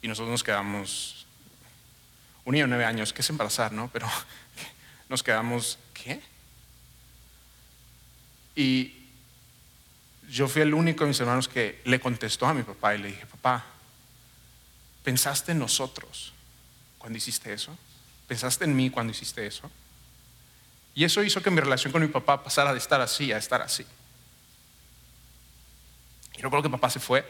[0.00, 1.26] Y nosotros nos quedamos,
[2.44, 3.90] un niño de nueve años, ¿qué es embarazar, no?
[3.92, 4.06] Pero
[5.08, 6.22] nos quedamos, ¿qué?
[8.54, 9.08] Y
[10.28, 13.08] yo fui el único de mis hermanos que le contestó a mi papá y le
[13.08, 13.66] dije, papá,
[15.08, 16.34] ¿Pensaste en nosotros
[16.98, 17.74] cuando hiciste eso?
[18.26, 19.70] ¿Pensaste en mí cuando hiciste eso?
[20.94, 23.62] Y eso hizo que mi relación con mi papá pasara de estar así a estar
[23.62, 23.86] así.
[26.36, 27.26] Y recuerdo que papá se fue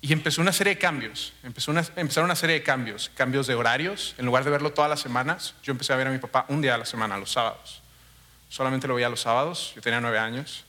[0.00, 1.34] y empezó una serie de cambios.
[1.44, 3.12] Empezó una, empezaron una serie de cambios.
[3.14, 4.16] Cambios de horarios.
[4.18, 6.60] En lugar de verlo todas las semanas, yo empecé a ver a mi papá un
[6.60, 7.80] día a la semana, los sábados.
[8.48, 9.72] Solamente lo veía los sábados.
[9.76, 10.64] Yo tenía nueve años.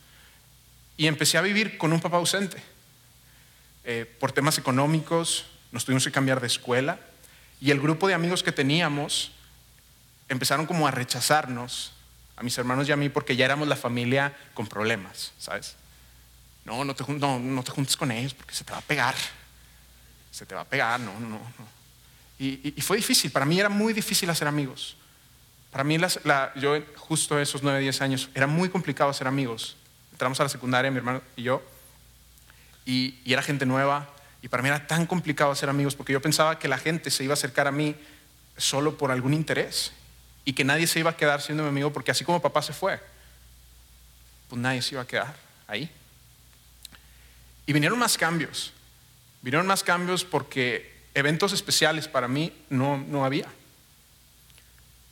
[0.96, 2.62] Y empecé a vivir con un papá ausente.
[3.84, 7.00] Eh, por temas económicos, nos tuvimos que cambiar de escuela
[7.62, 9.32] y el grupo de amigos que teníamos
[10.30, 11.94] empezaron como a rechazarnos,
[12.36, 15.76] a mis hermanos y a mí, porque ya éramos la familia con problemas, ¿sabes?
[16.66, 19.16] No, no te, no, te juntes con ellos porque se te va a pegar,
[20.32, 21.40] se te va a pegar, no, no, no.
[22.38, 24.98] Y, fue difícil, para mí era muy difícil hacer amigos.
[25.72, 25.98] Para mí,
[26.56, 29.78] yo justo esos 9, 10 años, era muy complicado hacer amigos.
[30.12, 31.62] Entramos a la secundaria, mi hermano y yo,
[32.86, 34.10] y, y era gente nueva,
[34.46, 37.24] y para mí era tan complicado hacer amigos porque yo pensaba que la gente se
[37.24, 37.96] iba a acercar a mí
[38.56, 39.92] solo por algún interés
[40.46, 42.72] y que nadie se iba a quedar siendo mi amigo porque así como papá se
[42.72, 43.02] fue,
[44.48, 45.90] pues nadie se iba a quedar ahí.
[47.66, 48.72] Y vinieron más cambios.
[49.42, 53.48] Vinieron más cambios porque eventos especiales para mí no, no había.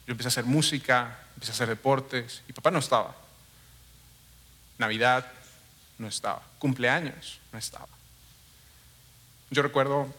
[0.05, 3.15] Yo empecé a hacer música, empecé a hacer deportes y papá no estaba.
[4.77, 5.25] Navidad
[5.97, 6.43] no estaba.
[6.59, 7.87] Cumpleaños no estaba.
[9.53, 10.11] Yo recuerdo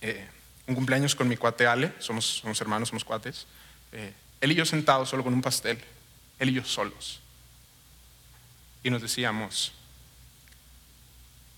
[0.00, 0.24] eh,
[0.68, 3.44] un cumpleaños con mi cuate Ale, somos, hermanos, somos cuates.
[3.90, 5.82] Eh, él y yo sentados solo con un pastel,
[6.38, 7.18] él y yo solos.
[8.84, 9.72] Y nos decíamos,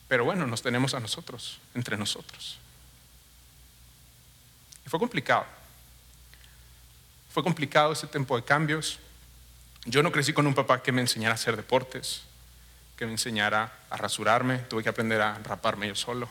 [0.09, 2.57] pero bueno, nos tenemos a nosotros, entre nosotros.
[4.87, 5.45] Y fue complicado.
[7.29, 8.99] Fue complicado ese tiempo de cambios.
[9.85, 12.23] Yo no crecí con un papá que me enseñara a hacer deportes.
[12.97, 16.29] que me enseñara a rasurarme, tuve que aprender a raparme yo solo.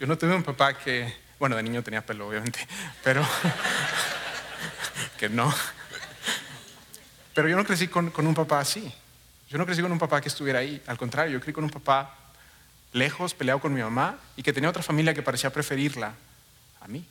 [0.00, 2.66] Yo no tuve un papá que, bueno, de niño tenía pelo, obviamente,
[3.04, 3.22] pero
[5.18, 5.54] que no.
[7.34, 8.90] Pero yo no crecí con, con un papá así.
[9.50, 10.80] Yo no crecí con un papá que estuviera ahí.
[10.86, 12.16] Al contrario, yo crecí con un papá
[12.94, 16.14] lejos, peleado con mi mamá y que tenía otra familia que parecía preferirla
[16.80, 17.04] a mí.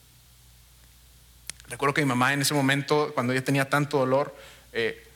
[1.67, 4.36] Recuerdo que mi mamá en ese momento, cuando ella tenía tanto dolor,
[4.73, 5.08] eh,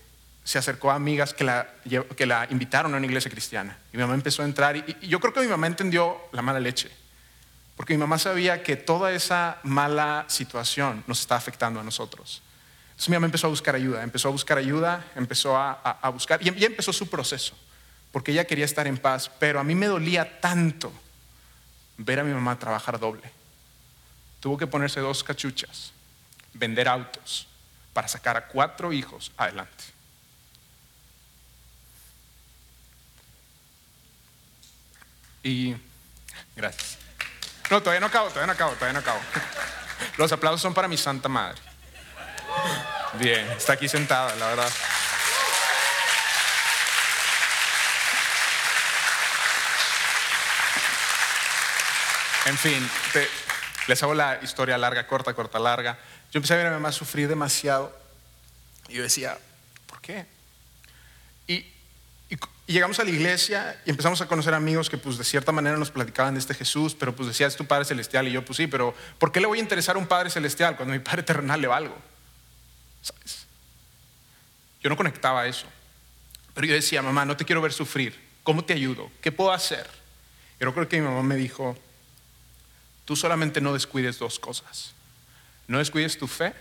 [0.44, 1.74] se acercó a amigas que la,
[2.16, 3.80] que la invitaron a una iglesia cristiana.
[3.92, 6.44] Y mi mamá empezó a entrar y, y yo creo que mi mamá entendió la
[6.44, 6.92] mala leche.
[7.76, 12.42] Porque mi mamá sabía que toda esa mala situación nos está afectando a nosotros.
[12.92, 16.10] Entonces mi mamá empezó a buscar ayuda, empezó a buscar ayuda, empezó a, a, a
[16.10, 17.56] buscar y ya empezó su proceso
[18.14, 20.94] porque ella quería estar en paz, pero a mí me dolía tanto
[21.98, 23.24] ver a mi mamá trabajar doble.
[24.40, 25.92] Tuvo que ponerse dos cachuchas,
[26.54, 27.48] vender autos
[27.92, 29.84] para sacar a cuatro hijos adelante.
[35.42, 35.76] Y
[36.56, 37.03] gracias.
[37.74, 39.20] No, todavía no acabo, todavía no acabo, todavía no acabo.
[40.18, 41.60] Los aplausos son para mi santa madre.
[43.14, 44.72] Bien, está aquí sentada, la verdad.
[52.46, 53.28] En fin, te,
[53.88, 55.98] les hago la historia larga, corta, corta, larga.
[56.32, 57.92] Yo empecé a ver a mi mamá sufrir demasiado.
[58.88, 59.36] Y yo decía,
[59.88, 60.28] ¿por qué?
[61.48, 61.73] Y,
[62.67, 65.52] y, y, llegamos a la iglesia y empezamos a conocer amigos que pues de cierta
[65.52, 68.28] manera nos platicaban de este Jesús, pero pues decía, es tu Padre Celestial.
[68.28, 70.76] Y yo, pues sí, pero ¿por qué le voy a interesar a un Padre Celestial
[70.76, 71.97] cuando mi Padre Terrenal le valgo?
[73.02, 73.45] ¿Sabes?
[74.82, 75.67] Yo no conectaba a eso.
[76.54, 78.19] Pero yo decía, mamá, no te quiero ver sufrir.
[78.43, 79.10] ¿Cómo te ayudo?
[79.21, 79.89] ¿Qué puedo hacer?
[80.60, 81.78] Yo creo que mi mamá me dijo,
[83.06, 84.93] Tú solamente no descuides dos cosas.
[85.67, 86.54] No descuides tu fe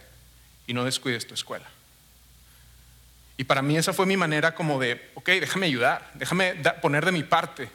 [0.67, 1.69] y no descuides tu escuela.
[3.37, 7.13] Y para mí esa fue mi manera como de, ok, déjame ayudar, déjame poner de
[7.13, 7.69] mi parte,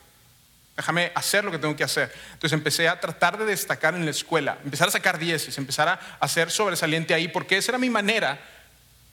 [0.76, 2.14] déjame hacer lo que tengo que hacer.
[2.34, 6.00] Entonces empecé a tratar de destacar en la escuela, empezar a sacar dieces, empezar a
[6.20, 8.40] hacer sobresaliente ahí, porque esa era mi manera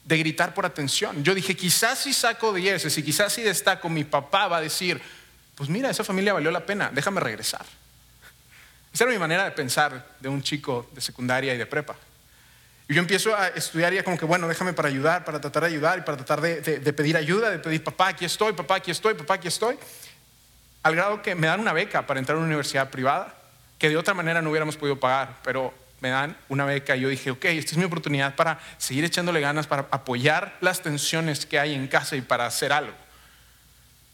[0.05, 1.23] de gritar por atención.
[1.23, 5.01] Yo dije, quizás si saco dieces y quizás si destaco, mi papá va a decir,
[5.55, 7.65] pues mira, esa familia valió la pena, déjame regresar.
[8.93, 11.95] Esa era mi manera de pensar de un chico de secundaria y de prepa.
[12.87, 15.69] Y yo empiezo a estudiar y como que, bueno, déjame para ayudar, para tratar de
[15.69, 18.75] ayudar y para tratar de, de, de, pedir ayuda, de pedir, papá, aquí estoy, papá,
[18.75, 19.77] aquí estoy, papá, aquí estoy.
[20.83, 23.35] Al grado que me dan una beca para entrar a una universidad privada,
[23.79, 27.09] que de otra manera no hubiéramos podido pagar, pero me dan una beca y yo
[27.09, 31.59] dije, ok, esta es mi oportunidad para seguir echándole ganas, para apoyar las tensiones que
[31.59, 32.93] hay en casa y para hacer algo.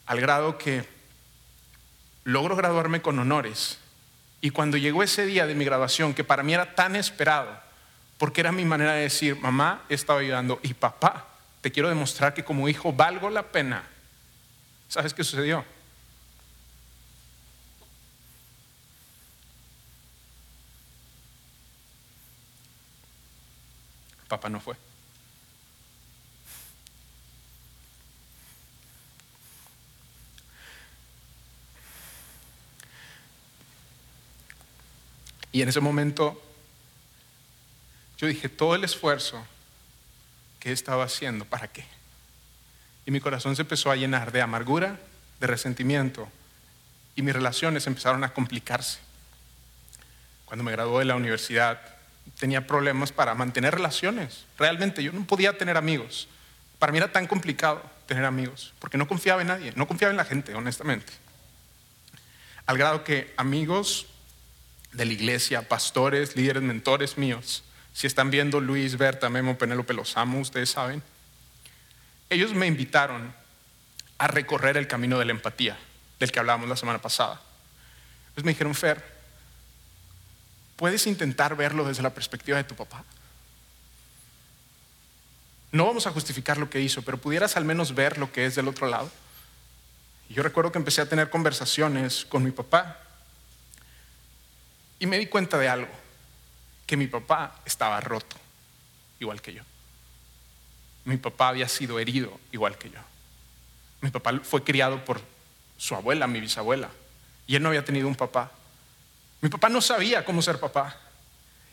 [0.06, 0.86] Al grado que
[2.24, 3.78] logro graduarme con honores
[4.40, 7.52] y cuando llegó ese día de mi graduación, que para mí era tan esperado,
[8.22, 11.28] porque era mi manera de decir, mamá, he estado ayudando y papá,
[11.60, 13.82] te quiero demostrar que como hijo valgo la pena.
[14.88, 15.66] ¿Sabes qué sucedió?
[24.28, 24.76] Papá no fue.
[35.52, 36.51] Y en ese momento
[38.22, 39.44] yo dije, todo el esfuerzo
[40.60, 41.84] que he estado haciendo, ¿para qué?
[43.08, 45.00] Y mi corazón se empezó a llenar de amargura,
[45.40, 46.30] de resentimiento,
[47.16, 49.00] y mis relaciones empezaron a complicarse.
[50.46, 51.82] Cuando me gradué de la universidad,
[52.38, 54.46] tenía problemas para mantener relaciones.
[54.56, 56.28] Realmente yo no podía tener amigos.
[56.78, 60.18] Para mí era tan complicado tener amigos, porque no confiaba en nadie, no confiaba en
[60.18, 61.12] la gente, honestamente.
[62.68, 64.06] Al grado que amigos
[64.92, 70.18] de la iglesia, pastores, líderes, mentores míos, si están viendo Luis, Berta, Memo, Penélope, los
[70.18, 71.04] amo, ustedes saben,
[72.30, 73.34] ellos me invitaron
[74.18, 75.78] a recorrer el camino de la empatía,
[76.20, 77.42] del que hablábamos la semana pasada.
[78.30, 79.04] Entonces me dijeron, Fer,
[80.76, 83.04] ¿puedes intentar verlo desde la perspectiva de tu papá?
[85.72, 88.56] No vamos a justificar lo que hizo, pero pudieras al menos ver lo que es
[88.56, 89.10] del otro lado.
[90.30, 92.98] Yo recuerdo que empecé a tener conversaciones con mi papá
[95.00, 95.92] y me di cuenta de algo,
[96.92, 98.36] que mi papá estaba roto,
[99.18, 99.64] igual que yo.
[101.06, 103.00] Mi papá había sido herido, igual que yo.
[104.02, 105.22] Mi papá fue criado por
[105.78, 106.90] su abuela, mi bisabuela,
[107.48, 108.52] y él no había tenido un papá.
[109.40, 110.98] Mi papá no sabía cómo ser papá.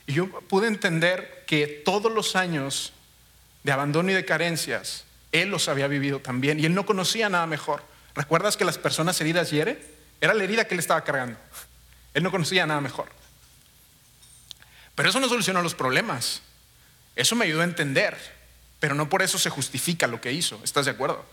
[0.07, 2.93] Y yo pude entender que todos los años
[3.65, 5.03] de abandono y de carencias,
[5.33, 7.83] él los había vivido también y él no conocía nada mejor.
[8.15, 9.85] ¿Recuerdas que las personas heridas hieren?
[10.21, 11.41] Era la herida que él estaba cargando.
[12.15, 13.18] Él no conocía nada mejor.
[14.99, 16.43] Pero eso no solucionó los problemas.
[17.15, 18.19] Eso me ayudó a entender.
[18.81, 20.61] Pero no por eso se justifica lo que hizo.
[20.65, 21.25] ¿Estás de acuerdo?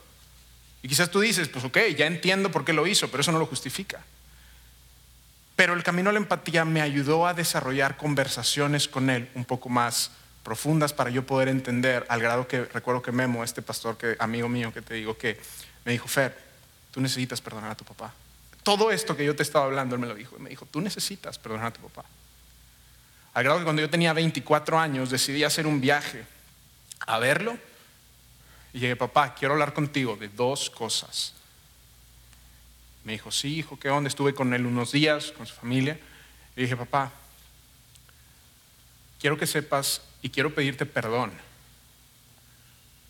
[0.84, 3.40] Y quizás tú dices, pues ok, ya entiendo por qué lo hizo, pero eso no
[3.40, 4.04] lo justifica.
[5.56, 9.68] Pero el camino a la empatía me ayudó a desarrollar conversaciones con él un poco
[9.68, 10.12] más
[10.44, 14.48] profundas para yo poder entender, al grado que recuerdo que Memo, este pastor, que, amigo
[14.48, 15.42] mío, que te digo, que
[15.86, 16.38] me dijo, Fer,
[16.92, 18.14] tú necesitas perdonar a tu papá.
[18.62, 20.38] Todo esto que yo te estaba hablando, él me lo dijo.
[20.38, 22.08] Me dijo, tú necesitas perdonar a tu papá.
[23.36, 26.24] Al que cuando yo tenía 24 años decidí hacer un viaje
[27.06, 27.58] a verlo
[28.72, 31.34] y llegué, papá, quiero hablar contigo de dos cosas.
[33.04, 34.08] Me dijo, sí, hijo, ¿qué onda?
[34.08, 36.00] Estuve con él unos días, con su familia.
[36.56, 37.12] Y dije, papá,
[39.20, 41.34] quiero que sepas y quiero pedirte perdón.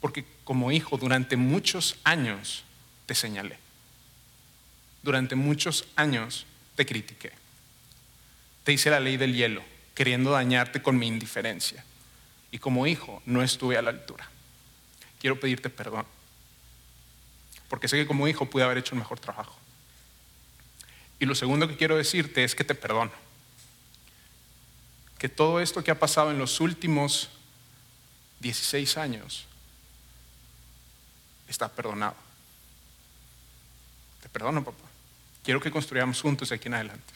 [0.02, 2.64] Porque como hijo durante muchos años
[3.06, 3.60] te señalé.
[5.04, 7.32] Durante muchos años te critiqué.
[8.64, 9.64] Te hice la ley del hielo,
[9.96, 11.84] queriendo dañarte con mi indiferencia.
[12.52, 14.30] Y como hijo no estuve a la altura
[15.26, 16.06] quiero pedirte perdón.
[17.68, 19.58] Porque sé que como hijo pude haber hecho un mejor trabajo.
[21.18, 23.12] Y lo segundo que quiero decirte es que te perdono.
[25.18, 27.30] Que todo esto que ha pasado en los últimos
[28.42, 29.48] 16 años
[31.48, 32.16] está perdonado.
[34.22, 34.86] Te perdono, papá.
[35.44, 37.14] Quiero que construyamos juntos de aquí en adelante.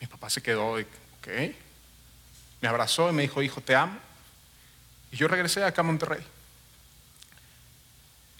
[0.00, 1.54] Mi papá se quedó, y, ok.
[2.60, 3.98] Me abrazó y me dijo, hijo, te amo.
[5.12, 6.24] Y yo regresé acá a Monterrey.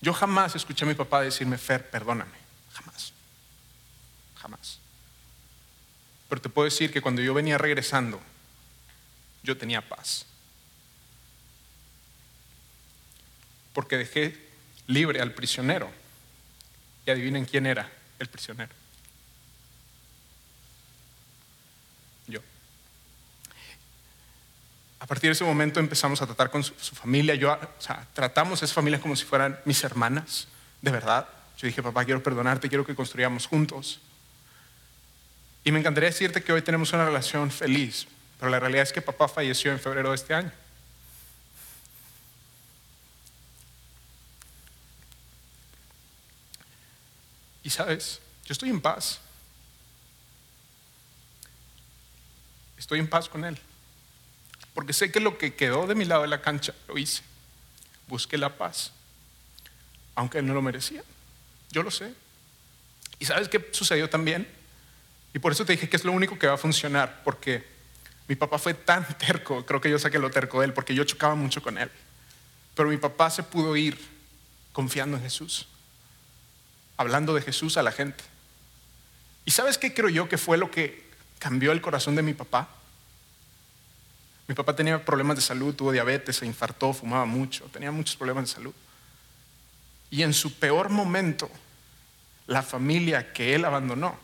[0.00, 2.36] Yo jamás escuché a mi papá decirme, Fer, perdóname.
[2.72, 3.12] Jamás.
[4.36, 4.78] Jamás.
[6.28, 8.20] Pero te puedo decir que cuando yo venía regresando,
[9.42, 10.26] yo tenía paz.
[13.72, 14.36] Porque dejé
[14.86, 15.90] libre al prisionero.
[17.06, 18.72] Y adivinen quién era el prisionero.
[24.98, 27.34] A partir de ese momento empezamos a tratar con su, familia.
[27.34, 30.48] Yo, o sea, tratamos a esa familia como si fueran mis hermanas,
[30.80, 31.28] de verdad.
[31.58, 34.00] Yo dije, papá, quiero perdonarte, quiero que construyamos juntos.
[35.64, 38.06] Y me encantaría decirte que hoy tenemos una relación feliz,
[38.38, 40.52] pero la realidad es que papá falleció en febrero de este año.
[47.62, 49.20] Y sabes, yo estoy en paz.
[52.78, 53.58] Estoy en paz con él
[54.76, 57.22] porque sé que lo que quedó de mi lado de la cancha lo hice.
[58.08, 58.92] Busqué la paz,
[60.14, 61.02] aunque él no lo merecía.
[61.70, 62.12] Yo lo sé.
[63.18, 64.46] ¿Y sabes qué sucedió también?
[65.32, 67.66] Y por eso te dije que es lo único que va a funcionar, porque
[68.28, 71.04] mi papá fue tan terco, creo que yo saqué lo terco de él, porque yo
[71.04, 71.90] chocaba mucho con él.
[72.74, 73.98] Pero mi papá se pudo ir
[74.74, 75.68] confiando en Jesús,
[76.98, 78.22] hablando de Jesús a la gente.
[79.46, 81.02] ¿Y sabes qué creo yo que fue lo que
[81.38, 82.68] cambió el corazón de mi papá?
[84.48, 88.44] Mi papá tenía problemas de salud, tuvo diabetes, se infartó, fumaba mucho, tenía muchos problemas
[88.44, 88.74] de salud.
[90.10, 91.50] Y en su peor momento,
[92.46, 94.18] la familia que él abandonó,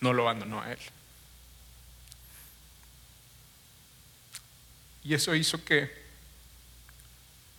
[0.00, 0.78] no lo abandonó a él.
[5.02, 5.90] Y eso hizo que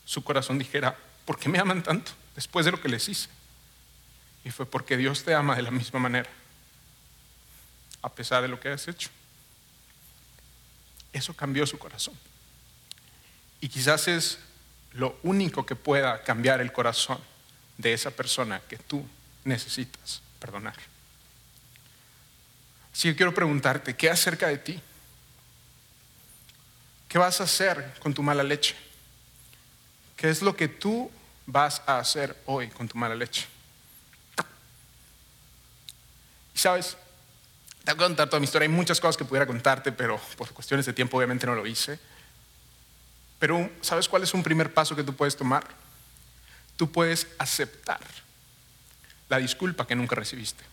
[0.06, 0.96] su corazón dijera,
[1.26, 3.30] ¿por qué me aman tanto después de lo que les hice?
[4.44, 6.30] Y fue porque Dios te ama de la misma manera,
[8.04, 9.10] a pesar de lo que has hecho.
[11.14, 12.16] Eso cambió su corazón.
[13.62, 14.40] Y quizás es
[14.94, 17.20] lo único que pueda cambiar el corazón
[17.78, 19.06] de esa persona que tú
[19.44, 20.76] necesitas perdonar.
[22.94, 24.82] Así que quiero preguntarte, ¿qué acerca de ti?
[27.08, 28.76] ¿Qué vas a hacer con tu mala leche?
[30.16, 31.10] ¿Qué es lo que tú
[31.46, 33.48] vas a hacer hoy con tu mala leche?
[36.54, 36.98] Y sabes,
[37.90, 38.68] te voy contar toda mi historia.
[38.68, 42.00] Hay muchas cosas que pudiera contarte, pero por cuestiones de tiempo obviamente no lo hice.
[43.40, 45.66] Pero ¿sabes cuál es un primer paso que tú puedes tomar?
[46.78, 48.00] Tú puedes aceptar
[49.28, 50.64] la disculpa que nunca recibiste.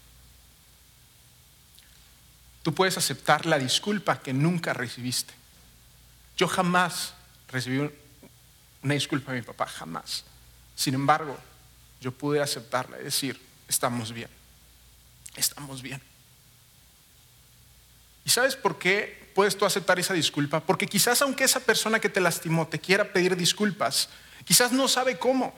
[2.62, 5.32] Tú puedes aceptar la disculpa que nunca recibiste.
[6.36, 7.14] Yo jamás
[7.48, 7.90] recibí
[8.82, 10.24] una disculpa de mi papá, jamás.
[10.74, 11.38] Sin embargo,
[12.00, 14.28] yo pude aceptarla y decir, estamos bien,
[15.34, 16.02] estamos bien.
[18.26, 20.58] ¿Y sabes por qué puedes tú aceptar esa disculpa?
[20.58, 24.08] Porque quizás aunque esa persona que te lastimó te quiera pedir disculpas,
[24.44, 25.54] quizás no sabe cómo.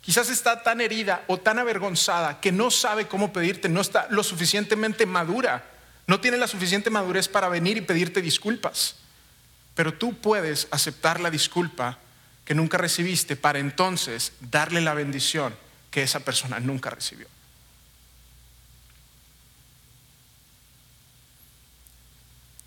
[0.00, 4.24] Quizás está tan herida o tan avergonzada que no sabe cómo pedirte, no está lo
[4.24, 5.64] suficientemente madura,
[6.08, 8.96] no tiene la suficiente madurez para venir y pedirte disculpas.
[9.76, 11.98] Pero tú puedes aceptar la disculpa
[12.44, 15.54] que nunca recibiste para entonces darle la bendición
[15.92, 17.28] que esa persona nunca recibió.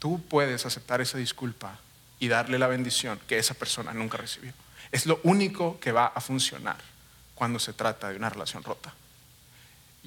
[0.04, 1.80] Tú puedes aceptar esa disculpa
[2.20, 4.52] y darle la bendición que esa persona nunca recibió.
[4.92, 6.76] Es lo único que va a funcionar
[7.36, 8.94] cuando se trata de una relación rota.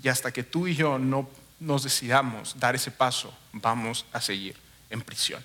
[0.02, 1.30] Y hasta que tú y yo no
[1.60, 4.54] nos decidamos dar ese paso, vamos a seguir
[4.90, 5.42] en prisión.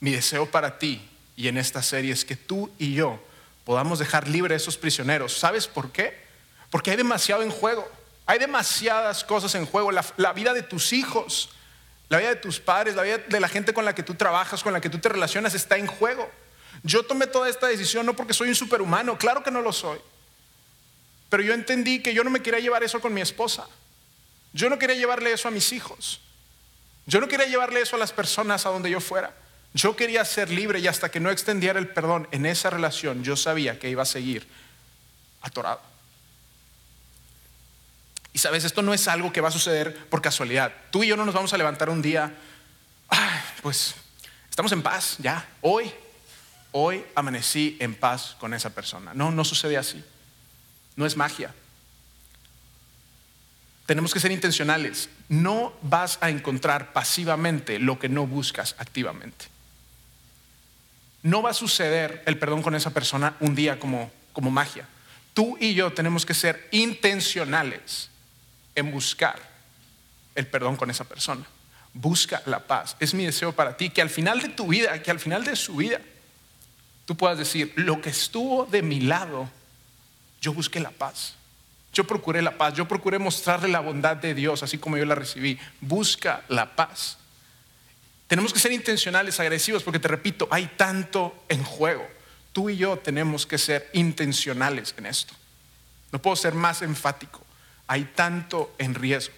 [0.00, 3.22] Mi deseo para ti y en esta serie es que tú y yo
[3.66, 5.36] podamos dejar libre a esos prisioneros.
[5.36, 6.24] ¿Sabes por qué?
[6.70, 7.86] Porque hay demasiado en juego.
[8.24, 9.92] Hay demasiadas cosas en juego.
[9.92, 11.50] La, la, vida de tus hijos,
[12.08, 14.62] la vida de tus padres, la vida de la gente con la que tú trabajas,
[14.62, 16.30] con la que tú te relacionas, está en juego.
[16.82, 19.98] Yo tomé toda esta decisión no porque soy un superhumano, claro que no lo soy.
[21.28, 23.66] Pero yo entendí que yo no me quería llevar eso con mi esposa.
[24.52, 26.20] Yo no quería llevarle eso a mis hijos.
[27.06, 29.34] Yo no quería llevarle eso a las personas a donde yo fuera.
[29.74, 33.36] Yo quería ser libre y hasta que no extendiera el perdón en esa relación, yo
[33.36, 34.46] sabía que iba a seguir
[35.42, 35.80] atorado.
[38.38, 40.72] Y sabes, esto no es algo que va a suceder por casualidad.
[40.92, 42.32] Tú y yo no nos vamos a levantar un día,
[43.62, 43.96] pues
[44.48, 45.90] estamos en paz, ya, hoy,
[46.70, 49.12] hoy amanecí en paz con esa persona.
[49.12, 50.04] No, no sucede así.
[50.94, 51.52] No es magia.
[53.86, 55.08] Tenemos que ser intencionales.
[55.28, 59.46] No vas a encontrar pasivamente lo que no buscas activamente.
[61.24, 64.86] No va a suceder el perdón con esa persona un día como, como magia.
[65.34, 68.10] Tú y yo tenemos que ser intencionales
[68.78, 69.38] en buscar
[70.34, 71.44] el perdón con esa persona.
[71.92, 72.96] Busca la paz.
[73.00, 75.56] Es mi deseo para ti que al final de tu vida, que al final de
[75.56, 76.00] su vida,
[77.04, 79.50] tú puedas decir, lo que estuvo de mi lado,
[80.40, 81.34] yo busqué la paz.
[81.92, 85.14] Yo procuré la paz, yo procuré mostrarle la bondad de Dios, así como yo la
[85.14, 85.58] recibí.
[85.80, 87.18] Busca la paz.
[88.28, 92.06] Tenemos que ser intencionales, agresivos, porque te repito, hay tanto en juego.
[92.52, 95.34] Tú y yo tenemos que ser intencionales en esto.
[96.12, 97.47] No puedo ser más enfático.
[97.88, 99.34] Hay tanto en riesgo.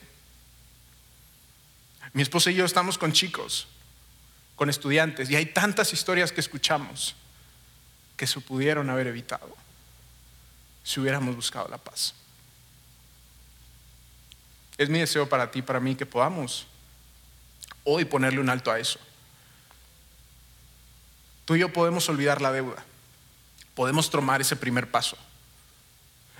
[2.12, 3.68] Mi esposa y yo estamos con chicos,
[4.56, 7.14] con estudiantes, y hay tantas historias que escuchamos
[8.16, 9.56] que se pudieron haber evitado
[10.82, 12.14] si hubiéramos buscado la paz.
[14.76, 16.66] Es mi deseo para ti, para mí, que podamos
[17.84, 18.98] hoy ponerle un alto a eso.
[21.44, 22.84] Tú y yo podemos olvidar la deuda.
[23.74, 25.16] Podemos tomar ese primer paso.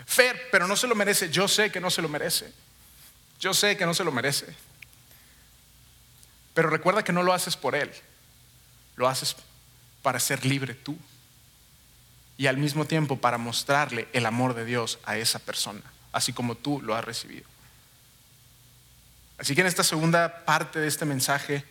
[0.07, 1.31] Fer, pero no se lo merece.
[1.31, 2.53] Yo sé que no se lo merece.
[3.39, 4.47] Yo sé que no se lo merece.
[6.55, 7.91] Pero recuerda que no lo haces por él.
[8.97, 9.37] Lo haces
[10.03, 10.97] para ser libre tú.
[12.37, 15.83] Y al mismo tiempo para mostrarle el amor de Dios a esa persona,
[16.13, 17.45] así como tú lo has recibido.
[19.39, 21.65] Así que en esta segunda parte de este mensaje,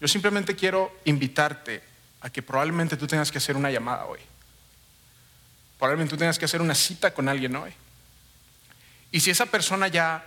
[0.00, 1.82] yo simplemente quiero invitarte
[2.20, 4.20] a que probablemente tú tengas que hacer una llamada hoy.
[5.82, 7.72] Probablemente tú tengas que hacer una cita con alguien hoy.
[9.10, 10.24] Y si esa persona ya,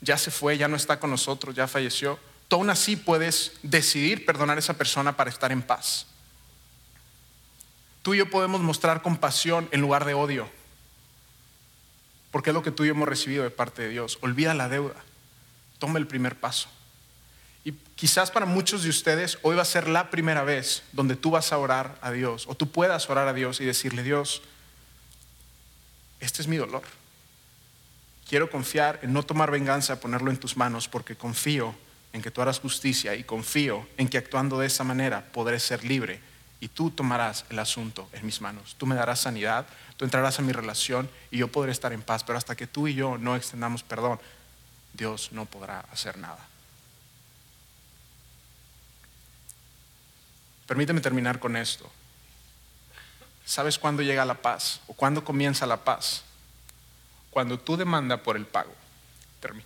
[0.00, 2.16] ya se fue, ya no está con nosotros, ya falleció,
[2.46, 6.06] tú aún así puedes decidir perdonar a esa persona para estar en paz.
[8.02, 10.48] Tú y yo podemos mostrar compasión en lugar de odio,
[12.30, 14.18] porque es lo que tú y yo hemos recibido de parte de Dios.
[14.20, 14.94] Olvida la deuda
[15.80, 16.68] toma el primer paso.
[17.64, 21.32] Y quizás para muchos de ustedes hoy va a ser la primera vez donde tú
[21.32, 24.40] vas a orar a Dios o tú puedas orar a Dios y decirle, Dios,
[26.20, 26.82] este es mi dolor.
[28.28, 31.74] Quiero confiar en no tomar venganza, ponerlo en tus manos porque confío
[32.12, 35.84] en que tú harás justicia y confío en que actuando de esa manera podré ser
[35.84, 36.20] libre
[36.60, 38.74] y tú tomarás el asunto en mis manos.
[38.76, 39.66] Tú me darás sanidad,
[39.96, 42.88] tú entrarás en mi relación y yo podré estar en paz, pero hasta que tú
[42.88, 44.18] y yo no extendamos perdón,
[44.92, 46.44] Dios no podrá hacer nada.
[50.66, 51.90] Permíteme terminar con esto.
[53.48, 56.22] ¿Sabes cuándo llega la paz o cuándo comienza la paz?
[57.30, 58.74] Cuando tú demanda por el pago.
[59.40, 59.64] Termina.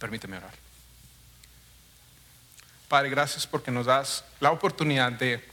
[0.00, 0.52] Permíteme orar.
[2.88, 5.48] Padre, gracias porque nos das la oportunidad de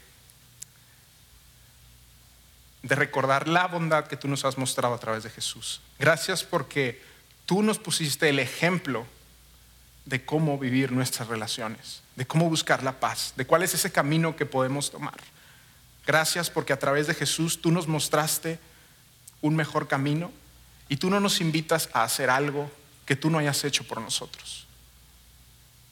[2.81, 5.81] de recordar la bondad que tú nos has mostrado a través de Jesús.
[5.99, 7.03] Gracias porque
[7.45, 9.05] tú nos pusiste el ejemplo
[10.07, 14.37] de cómo vivir nuestras relaciones, de cómo buscar la paz, de cuál es ese camino
[14.37, 15.17] que podemos tomar.
[16.05, 18.57] Gracias porque a través de Jesús tú nos mostraste
[19.41, 20.31] un mejor camino
[20.87, 22.71] y tú no nos invitas a hacer algo
[23.05, 24.65] que tú no hayas hecho por nosotros.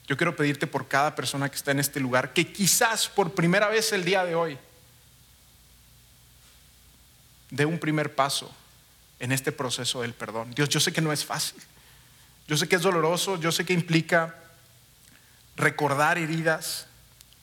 [0.07, 3.67] Yo quiero pedirte por cada persona que está en este lugar que quizás por primera
[3.67, 4.57] vez el día de hoy
[7.49, 8.49] de un primer paso
[9.19, 10.51] en este proceso del perdón.
[10.55, 11.61] Dios, yo sé que no es fácil.
[12.47, 14.35] Yo sé que es doloroso, yo sé que implica
[15.55, 16.87] recordar heridas,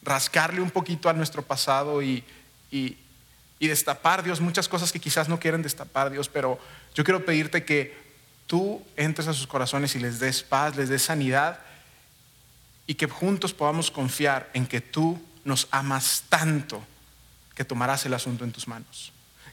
[0.02, 2.24] rascarle un poquito a nuestro pasado y,
[2.70, 2.98] y,
[3.60, 6.58] destapar, Dios, muchas cosas que quizás no quieren destapar, Dios, pero
[6.94, 7.96] yo quiero pedirte que
[8.46, 11.60] tú entres a sus corazones y les des paz, les des sanidad
[12.86, 16.82] y que juntos podamos confiar en que tú nos amas tanto
[17.54, 19.12] que tomarás el asunto en tus manos.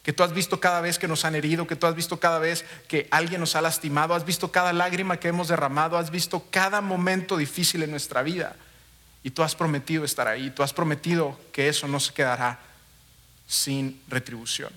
[0.09, 2.39] Que tú has visto cada vez que nos han herido, que tú has visto cada
[2.39, 6.47] vez que alguien nos ha lastimado, has visto cada lágrima que hemos derramado, has visto
[6.49, 8.55] cada momento difícil en nuestra vida.
[9.21, 12.57] Y tú has prometido estar ahí, tú has prometido que eso no se quedará
[13.45, 14.73] sin retribución.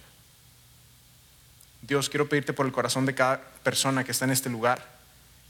[1.80, 4.86] Dios, quiero pedirte por el corazón de cada persona que está en este lugar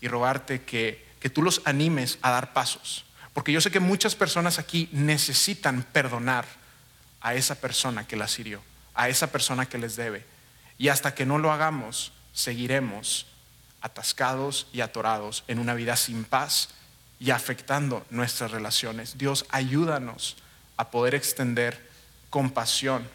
[0.01, 3.05] y rogarte que, que tú los animes a dar pasos.
[3.35, 6.45] Porque yo sé que muchas personas aquí necesitan perdonar
[7.20, 8.62] a esa persona que las hirió,
[8.95, 10.24] a esa persona que les debe.
[10.78, 13.26] Y hasta que no lo hagamos, seguiremos
[13.80, 16.70] atascados y atorados en una vida sin paz
[17.18, 19.18] y afectando nuestras relaciones.
[19.18, 20.36] Dios, ayúdanos
[20.76, 21.90] a poder extender
[22.30, 23.09] compasión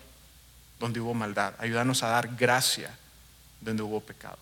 [0.80, 1.54] donde hubo maldad.
[1.58, 2.96] Ayúdanos a dar gracia
[3.62, 4.38] donde hubo pecado.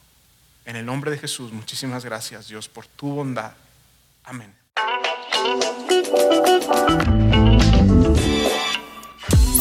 [0.65, 3.53] En el nombre de Jesús, muchísimas gracias Dios por tu bondad.
[4.23, 4.53] Amén.